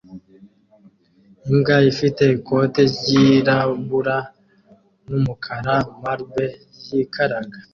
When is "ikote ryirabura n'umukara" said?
2.37-5.75